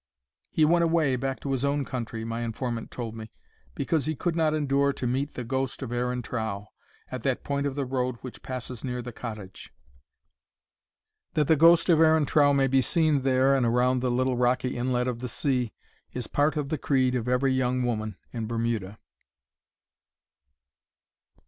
"He 0.49 0.65
went 0.65 0.83
away, 0.83 1.15
back 1.15 1.39
to 1.41 1.51
his 1.51 1.63
own 1.63 1.85
country," 1.85 2.25
my 2.25 2.41
informant 2.41 2.89
told 2.89 3.15
me; 3.15 3.29
"because 3.75 4.05
he 4.07 4.15
could 4.15 4.35
not 4.35 4.51
endure 4.51 4.91
to 4.91 5.05
meet 5.05 5.35
the 5.35 5.43
ghost 5.43 5.83
of 5.83 5.91
Aaron 5.91 6.23
Trow, 6.23 6.69
at 7.11 7.21
that 7.21 7.43
point 7.43 7.67
of 7.67 7.75
the 7.75 7.85
road 7.85 8.15
which 8.21 8.41
passes 8.41 8.83
near 8.83 9.03
the 9.03 9.11
cottage." 9.13 9.71
That 11.35 11.45
the 11.47 11.55
ghost 11.55 11.87
of 11.87 11.99
Aaron 12.01 12.25
Trow 12.25 12.51
may 12.51 12.65
be 12.65 12.81
seen 12.81 13.21
there 13.21 13.53
and 13.53 13.71
round 13.75 14.01
the 14.01 14.09
little 14.09 14.37
rocky 14.37 14.75
inlet 14.75 15.07
of 15.07 15.19
the 15.19 15.29
sea, 15.29 15.71
is 16.13 16.25
part 16.25 16.57
of 16.57 16.69
the 16.69 16.79
creed 16.79 17.13
of 17.13 17.27
every 17.27 17.53
young 17.53 17.83
woman 17.83 18.17
in 18.33 18.47
Bermuda. 18.47 18.97